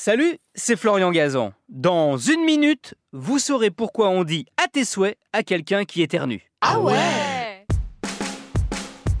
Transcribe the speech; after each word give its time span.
Salut, 0.00 0.38
c'est 0.54 0.76
Florian 0.76 1.10
Gazan. 1.10 1.52
Dans 1.68 2.16
une 2.16 2.44
minute, 2.44 2.94
vous 3.12 3.40
saurez 3.40 3.72
pourquoi 3.72 4.10
on 4.10 4.22
dit 4.22 4.46
à 4.56 4.68
tes 4.68 4.84
souhaits 4.84 5.18
à 5.32 5.42
quelqu'un 5.42 5.84
qui 5.84 6.02
éternue. 6.02 6.48
Ah 6.60 6.78
ouais 6.78 7.66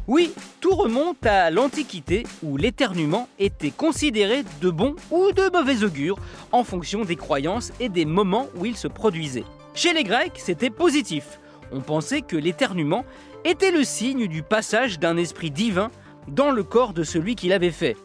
Oui, 0.06 0.32
tout 0.60 0.76
remonte 0.76 1.26
à 1.26 1.50
l'Antiquité 1.50 2.22
où 2.44 2.56
l'éternuement 2.56 3.28
était 3.40 3.72
considéré 3.72 4.44
de 4.60 4.70
bon 4.70 4.94
ou 5.10 5.32
de 5.32 5.50
mauvais 5.52 5.82
augure 5.82 6.16
en 6.52 6.62
fonction 6.62 7.04
des 7.04 7.16
croyances 7.16 7.72
et 7.80 7.88
des 7.88 8.04
moments 8.04 8.46
où 8.54 8.64
il 8.64 8.76
se 8.76 8.86
produisait. 8.86 9.44
Chez 9.74 9.92
les 9.92 10.04
Grecs, 10.04 10.38
c'était 10.38 10.70
positif. 10.70 11.40
On 11.72 11.80
pensait 11.80 12.22
que 12.22 12.36
l'éternuement 12.36 13.04
était 13.44 13.72
le 13.72 13.82
signe 13.82 14.28
du 14.28 14.44
passage 14.44 15.00
d'un 15.00 15.16
esprit 15.16 15.50
divin 15.50 15.90
dans 16.28 16.52
le 16.52 16.62
corps 16.62 16.92
de 16.92 17.02
celui 17.02 17.34
qui 17.34 17.48
l'avait 17.48 17.72
fait. 17.72 17.96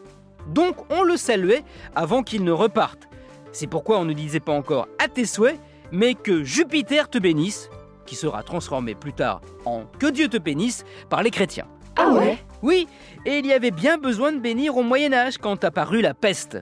Donc 0.48 0.76
on 0.92 1.04
le 1.04 1.18
saluait 1.18 1.64
avant 1.96 2.24
qu'il 2.24 2.44
ne 2.44 2.52
reparte. 2.52 3.08
C'est 3.52 3.68
pourquoi 3.68 4.00
on 4.00 4.06
ne 4.06 4.14
disait 4.14 4.40
pas 4.40 4.54
encore 4.54 4.88
à 5.00 5.08
tes 5.08 5.26
souhaits, 5.26 5.60
mais 5.92 6.16
que 6.16 6.44
Jupiter 6.44 7.10
te 7.10 7.18
bénisse, 7.18 7.70
qui 8.06 8.16
sera 8.16 8.44
transformé 8.44 8.96
plus 8.96 9.14
tard 9.14 9.42
en 9.66 9.86
que 10.00 10.08
Dieu 10.08 10.28
te 10.28 10.38
bénisse 10.38 10.84
par 11.10 11.24
les 11.24 11.32
chrétiens. 11.32 11.68
Ah 11.96 12.10
ouais? 12.10 12.40
Oui, 12.62 12.88
et 13.26 13.40
il 13.40 13.46
y 13.46 13.54
avait 13.54 13.72
bien 13.72 13.98
besoin 13.98 14.32
de 14.32 14.40
bénir 14.40 14.76
au 14.76 14.84
Moyen 14.84 15.14
Âge 15.14 15.38
quand 15.38 15.64
apparut 15.64 16.02
la 16.02 16.14
peste. 16.14 16.58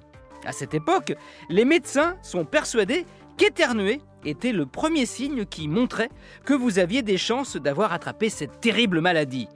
À 0.45 0.51
cette 0.51 0.73
époque, 0.73 1.13
les 1.49 1.65
médecins 1.65 2.17
sont 2.21 2.43
persuadés 2.43 3.05
qu'éternuer 3.37 4.01
était 4.25 4.51
le 4.51 4.65
premier 4.65 5.05
signe 5.05 5.45
qui 5.45 5.67
montrait 5.67 6.09
que 6.45 6.53
vous 6.53 6.79
aviez 6.79 7.01
des 7.01 7.17
chances 7.17 7.55
d'avoir 7.55 7.93
attrapé 7.93 8.29
cette 8.29 8.59
terrible 8.59 9.01
maladie. 9.01 9.47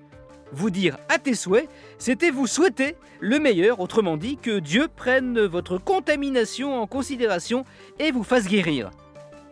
Vous 0.51 0.69
dire 0.69 0.97
à 1.09 1.17
tes 1.17 1.33
souhaits, 1.33 1.67
c'était 1.97 2.31
vous 2.31 2.47
souhaiter 2.47 2.95
le 3.19 3.39
meilleur, 3.39 3.79
autrement 3.79 4.17
dit 4.17 4.37
que 4.37 4.59
Dieu 4.59 4.87
prenne 4.93 5.39
votre 5.41 5.77
contamination 5.77 6.79
en 6.81 6.87
considération 6.87 7.65
et 7.99 8.11
vous 8.11 8.23
fasse 8.23 8.47
guérir. 8.47 8.91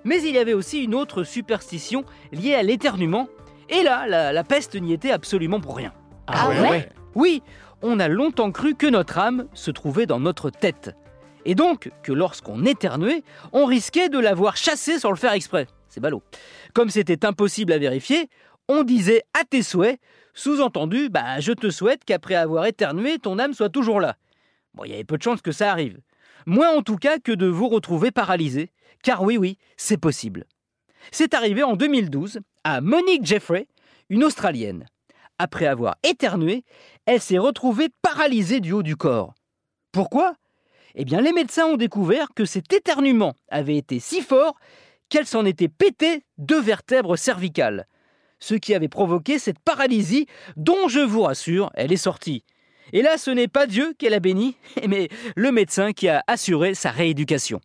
Mais 0.04 0.22
il 0.22 0.36
y 0.36 0.38
avait 0.38 0.54
aussi 0.54 0.84
une 0.84 0.96
autre 0.96 1.24
superstition 1.24 2.04
liée 2.32 2.56
à 2.56 2.64
l'éternuement, 2.64 3.28
et 3.70 3.84
là, 3.84 4.06
la, 4.08 4.34
la 4.34 4.44
peste 4.44 4.76
n'y 4.76 4.94
était 4.94 5.12
absolument 5.12 5.60
pour 5.60 5.78
rien. 5.78 5.94
Ah 6.28 6.50
ouais 6.50 6.90
Oui, 7.16 7.42
on 7.82 8.00
a 8.00 8.08
longtemps 8.08 8.52
cru 8.52 8.76
que 8.76 8.88
notre 8.88 9.18
âme 9.18 9.48
se 9.54 9.72
trouvait 9.72 10.06
dans 10.06 10.20
notre 10.20 10.50
tête. 10.50 10.96
Et 11.46 11.56
donc 11.56 11.92
que 12.04 12.12
lorsqu'on 12.12 12.66
éternuait, 12.66 13.24
on 13.52 13.66
risquait 13.66 14.10
de 14.10 14.20
l'avoir 14.20 14.58
chassée 14.58 15.00
sans 15.00 15.10
le 15.10 15.18
faire 15.18 15.34
exprès. 15.34 15.68
C'est 15.90 16.00
ballot. 16.00 16.24
Comme 16.74 16.90
c'était 16.90 17.26
impossible 17.26 17.74
à 17.74 17.78
vérifier, 17.78 18.30
on 18.68 18.84
disait 18.84 19.24
à 19.40 19.44
tes 19.44 19.62
souhaits, 19.62 20.00
sous-entendu, 20.34 21.10
bah 21.10 21.40
je 21.40 21.52
te 21.52 21.70
souhaite 21.70 22.06
qu'après 22.06 22.36
avoir 22.36 22.66
éternué, 22.66 23.20
ton 23.20 23.40
âme 23.40 23.54
soit 23.54 23.70
toujours 23.70 24.00
là. 24.00 24.16
Bon, 24.74 24.84
il 24.84 24.92
y 24.92 24.94
avait 24.94 25.04
peu 25.04 25.18
de 25.18 25.24
chances 25.24 25.42
que 25.42 25.52
ça 25.52 25.72
arrive. 25.72 26.00
Moins 26.46 26.76
en 26.76 26.82
tout 26.82 26.98
cas 26.98 27.20
que 27.20 27.32
de 27.32 27.46
vous 27.46 27.70
retrouver 27.70 28.12
paralysé, 28.12 28.72
car 29.04 29.24
oui, 29.24 29.38
oui, 29.38 29.58
c'est 29.78 29.98
possible. 29.98 30.46
C'est 31.12 31.34
arrivé 31.34 31.64
en 31.64 31.76
2012 31.76 32.40
à 32.64 32.82
Monique 32.82 33.26
Jeffrey, 33.26 33.68
une 34.10 34.24
Australienne. 34.24 34.86
Après 35.38 35.68
avoir 35.68 35.96
éternué, 36.04 36.64
elle 37.06 37.22
s'est 37.22 37.38
retrouvée 37.38 37.90
paralysée 38.02 38.60
du 38.60 38.72
haut 38.72 38.84
du 38.84 38.96
corps. 38.96 39.34
Pourquoi? 39.92 40.34
Eh 40.96 41.06
bien, 41.06 41.22
les 41.22 41.34
médecins 41.34 41.66
ont 41.66 41.78
découvert 41.78 42.34
que 42.36 42.46
cet 42.46 42.72
éternuement 42.72 43.34
avait 43.50 43.78
été 43.78 44.00
si 44.00 44.22
fort 44.22 44.56
qu'elle 45.10 45.26
s'en 45.26 45.46
était 45.46 45.68
pété 45.68 46.24
deux 46.38 46.62
vertèbres 46.62 47.18
cervicales, 47.18 47.88
ce 48.44 48.56
qui 48.56 48.76
avait 48.76 48.90
provoqué 48.90 49.40
cette 49.40 49.60
paralysie 49.60 50.28
dont, 50.58 50.90
je 50.90 51.00
vous 51.00 51.22
rassure, 51.22 51.72
elle 51.76 51.94
est 51.94 51.98
sortie. 51.98 52.44
Et 52.92 53.02
là, 53.02 53.18
ce 53.18 53.32
n'est 53.32 53.48
pas 53.48 53.68
Dieu 53.68 53.94
qu'elle 53.98 54.14
a 54.14 54.20
béni, 54.20 54.58
mais 54.90 55.08
le 55.38 55.54
médecin 55.54 55.94
qui 55.94 56.10
a 56.10 56.26
assuré 56.28 56.74
sa 56.74 56.92
rééducation. 56.92 57.62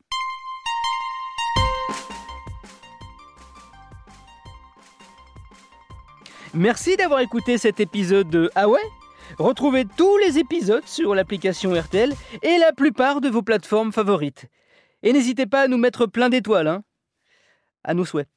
Merci 6.54 6.96
d'avoir 6.96 7.20
écouté 7.20 7.58
cet 7.58 7.80
épisode 7.80 8.30
de 8.30 8.48
Ah 8.54 8.66
Retrouvez 9.36 9.84
tous 9.96 10.16
les 10.18 10.38
épisodes 10.38 10.86
sur 10.86 11.14
l'application 11.14 11.74
RTL 11.74 12.14
et 12.42 12.58
la 12.58 12.72
plupart 12.72 13.20
de 13.20 13.28
vos 13.28 13.42
plateformes 13.42 13.92
favorites. 13.92 14.46
Et 15.02 15.12
n'hésitez 15.12 15.46
pas 15.46 15.62
à 15.62 15.68
nous 15.68 15.76
mettre 15.76 16.06
plein 16.06 16.28
d'étoiles, 16.28 16.68
hein 16.68 16.84
À 17.82 17.94
nos 17.94 18.04
souhaits. 18.04 18.28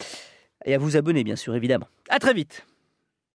Et 0.65 0.73
à 0.73 0.77
vous 0.77 0.97
abonner, 0.97 1.23
bien 1.23 1.35
sûr, 1.35 1.55
évidemment. 1.55 1.87
À 2.09 2.19
très 2.19 2.33
vite 2.33 2.65